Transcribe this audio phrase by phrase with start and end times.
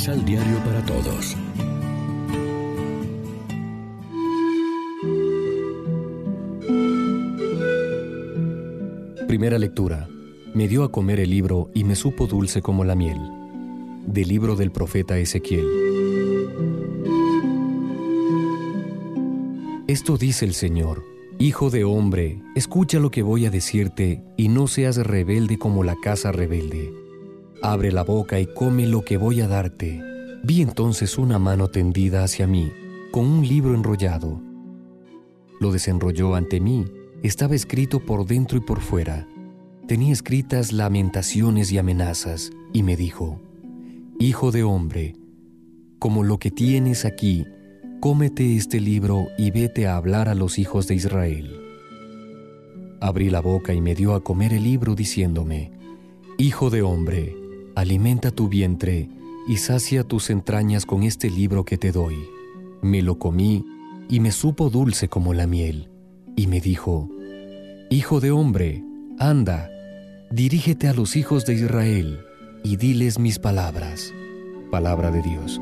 [0.00, 1.36] Misal Diario para Todos.
[9.28, 10.08] Primera lectura.
[10.54, 13.18] Me dio a comer el libro y me supo dulce como la miel.
[14.06, 15.66] Del libro del profeta Ezequiel.
[19.86, 21.04] Esto dice el Señor,
[21.38, 25.96] Hijo de hombre, escucha lo que voy a decirte y no seas rebelde como la
[26.02, 26.99] casa rebelde.
[27.62, 30.02] Abre la boca y come lo que voy a darte.
[30.42, 32.72] Vi entonces una mano tendida hacia mí,
[33.12, 34.40] con un libro enrollado.
[35.60, 36.86] Lo desenrolló ante mí,
[37.22, 39.28] estaba escrito por dentro y por fuera.
[39.86, 43.42] Tenía escritas lamentaciones y amenazas, y me dijo,
[44.18, 45.16] Hijo de hombre,
[45.98, 47.44] como lo que tienes aquí,
[48.00, 51.60] cómete este libro y vete a hablar a los hijos de Israel.
[53.02, 55.72] Abrí la boca y me dio a comer el libro diciéndome,
[56.38, 57.39] Hijo de hombre,
[57.80, 59.08] alimenta tu vientre
[59.48, 62.16] y sacia tus entrañas con este libro que te doy.
[62.82, 63.64] Me lo comí
[64.08, 65.90] y me supo dulce como la miel,
[66.36, 67.08] y me dijo,
[67.88, 68.84] Hijo de hombre,
[69.18, 69.70] anda,
[70.30, 72.20] dirígete a los hijos de Israel
[72.62, 74.12] y diles mis palabras.
[74.70, 75.60] Palabra de Dios.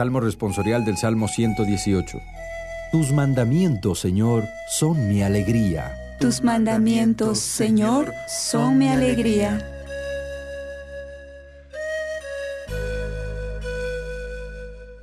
[0.00, 2.22] Salmo responsorial del Salmo 118.
[2.90, 5.94] Tus mandamientos, Señor, son mi alegría.
[6.18, 9.58] Tus mandamientos, Señor, son mi alegría.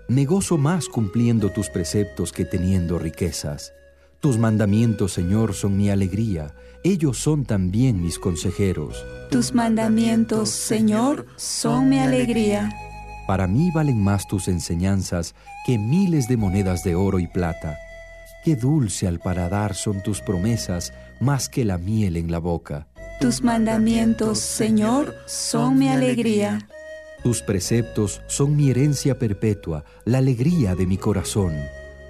[0.07, 3.73] Me gozo más cumpliendo tus preceptos que teniendo riquezas.
[4.19, 6.55] Tus mandamientos, Señor, son mi alegría.
[6.83, 9.05] Ellos son también mis consejeros.
[9.29, 12.86] Tus mandamientos, Señor, son mi alegría.
[13.27, 17.77] Para mí valen más tus enseñanzas que miles de monedas de oro y plata.
[18.45, 22.87] Qué dulce al paradar son tus promesas, más que la miel en la boca.
[23.19, 26.69] Tus mandamientos, Señor, son mi alegría.
[27.21, 31.53] Tus preceptos son mi herencia perpetua, la alegría de mi corazón.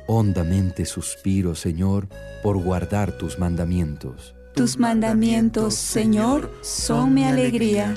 [0.06, 2.08] Hondamente suspiro, Señor,
[2.44, 4.36] por guardar tus mandamientos.
[4.54, 7.96] Tus mandamientos, Señor, son mi alegría.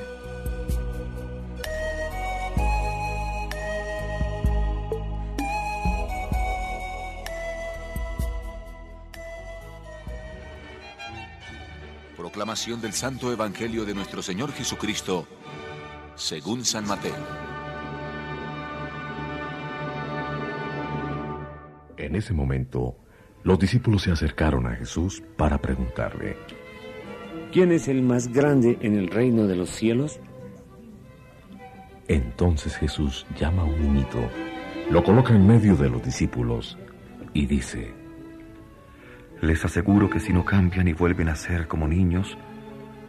[12.21, 15.27] Proclamación del Santo Evangelio de nuestro Señor Jesucristo,
[16.17, 17.15] según San Mateo.
[21.97, 22.99] En ese momento,
[23.43, 26.37] los discípulos se acercaron a Jesús para preguntarle,
[27.55, 30.21] ¿quién es el más grande en el reino de los cielos?
[32.07, 34.19] Entonces Jesús llama a un niñito,
[34.91, 36.77] lo coloca en medio de los discípulos
[37.33, 37.95] y dice,
[39.41, 42.37] les aseguro que si no cambian y vuelven a ser como niños,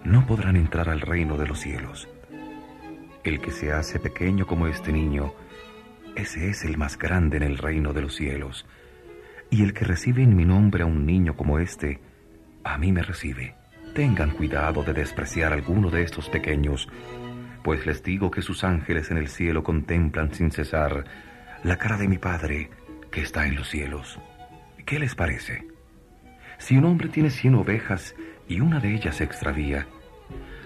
[0.03, 2.07] no podrán entrar al reino de los cielos.
[3.23, 5.33] El que se hace pequeño como este niño,
[6.15, 8.65] ese es el más grande en el reino de los cielos.
[9.49, 11.99] Y el que recibe en mi nombre a un niño como este,
[12.63, 13.55] a mí me recibe.
[13.93, 16.87] Tengan cuidado de despreciar a alguno de estos pequeños,
[17.61, 21.03] pues les digo que sus ángeles en el cielo contemplan sin cesar
[21.63, 22.69] la cara de mi Padre
[23.11, 24.17] que está en los cielos.
[24.85, 25.67] ¿Qué les parece?
[26.61, 28.16] Si un hombre tiene cien ovejas
[28.47, 29.88] y una de ellas se extravía,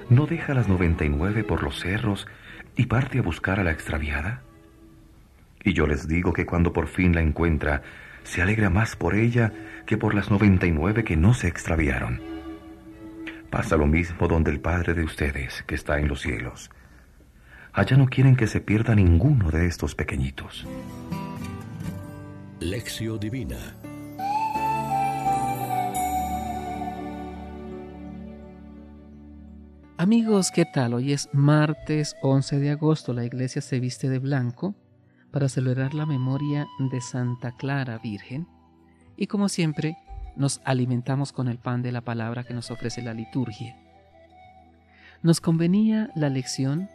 [0.09, 2.27] ¿no deja las noventa y nueve por los cerros
[2.75, 4.41] y parte a buscar a la extraviada?
[5.63, 7.81] Y yo les digo que cuando por fin la encuentra,
[8.23, 9.53] se alegra más por ella
[9.85, 12.19] que por las noventa y nueve que no se extraviaron.
[13.49, 16.69] Pasa lo mismo donde el Padre de ustedes, que está en los cielos.
[17.71, 20.67] Allá no quieren que se pierda ninguno de estos pequeñitos.
[22.59, 23.77] Lección Divina
[30.05, 30.93] Amigos, ¿qué tal?
[30.93, 33.11] Hoy es martes 11 de agosto.
[33.11, 34.75] La iglesia se viste de blanco
[35.31, 38.47] para celebrar la memoria de Santa Clara Virgen.
[39.17, 39.97] Y como siempre,
[40.35, 43.75] nos alimentamos con el pan de la palabra que nos ofrece la liturgia.
[45.23, 46.87] Nos convenía la lección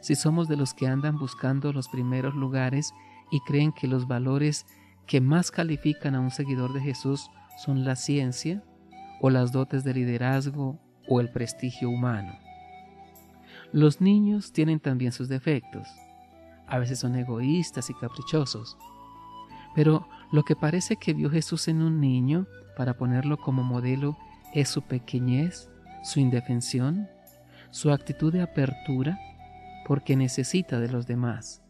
[0.00, 2.92] si somos de los que andan buscando los primeros lugares
[3.30, 4.66] y creen que los valores
[5.06, 7.30] que más califican a un seguidor de Jesús
[7.64, 8.64] son la ciencia
[9.20, 12.36] o las dotes de liderazgo o el prestigio humano.
[13.72, 15.88] Los niños tienen también sus defectos.
[16.66, 18.76] A veces son egoístas y caprichosos.
[19.74, 22.46] Pero lo que parece que vio Jesús en un niño,
[22.76, 24.16] para ponerlo como modelo,
[24.54, 25.68] es su pequeñez,
[26.02, 27.08] su indefensión,
[27.70, 29.18] su actitud de apertura,
[29.86, 31.62] porque necesita de los demás.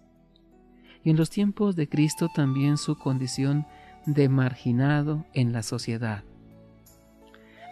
[1.02, 3.66] Y en los tiempos de Cristo también su condición
[4.06, 6.22] de marginado en la sociedad.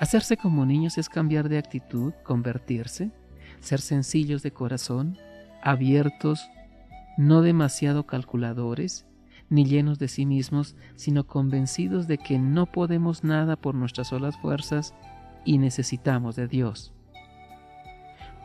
[0.01, 3.13] Hacerse como niños es cambiar de actitud, convertirse,
[3.65, 5.19] ser sencillos de corazón,
[5.63, 6.49] abiertos,
[7.17, 9.07] no demasiado calculadores,
[9.49, 14.37] ni llenos de sí mismos, sino convencidos de que no podemos nada por nuestras solas
[14.37, 14.95] fuerzas
[15.45, 16.93] y necesitamos de Dios.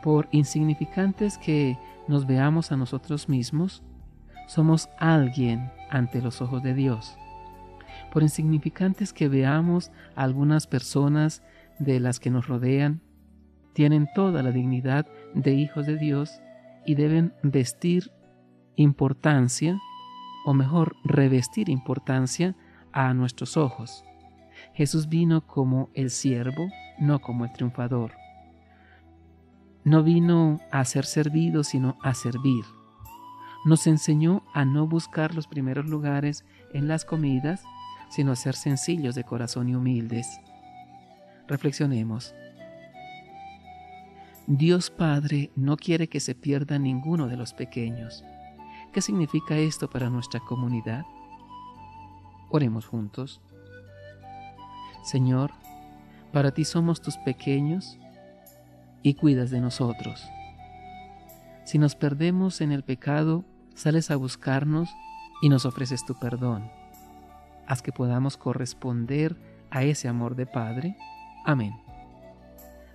[0.02, 1.78] Por insignificantes que
[2.08, 3.82] nos veamos a nosotros mismos,
[4.46, 7.16] somos alguien ante los ojos de Dios.
[8.10, 11.42] Por insignificantes que veamos a algunas personas
[11.78, 13.02] de las que nos rodean,
[13.72, 16.40] tienen toda la dignidad de hijos de Dios
[16.86, 18.10] y deben vestir
[18.76, 19.78] importancia,
[20.44, 22.56] o mejor, revestir importancia
[22.92, 24.04] a nuestros ojos.
[24.74, 28.12] Jesús vino como el siervo, no como el triunfador.
[29.84, 32.64] No vino a ser servido, sino a servir.
[33.64, 37.62] Nos enseñó a no buscar los primeros lugares en las comidas,
[38.10, 40.26] sino a ser sencillos de corazón y humildes.
[41.46, 42.34] Reflexionemos.
[44.46, 48.24] Dios Padre no quiere que se pierda ninguno de los pequeños.
[48.92, 51.04] ¿Qué significa esto para nuestra comunidad?
[52.50, 53.40] Oremos juntos.
[55.04, 55.52] Señor,
[56.32, 57.98] para ti somos tus pequeños
[59.02, 60.28] y cuidas de nosotros.
[61.64, 63.44] Si nos perdemos en el pecado,
[63.74, 64.90] sales a buscarnos
[65.40, 66.70] y nos ofreces tu perdón.
[67.66, 69.36] Haz que podamos corresponder
[69.70, 70.96] a ese amor de Padre.
[71.44, 71.89] Amén.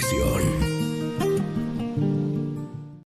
[0.00, 0.57] Pan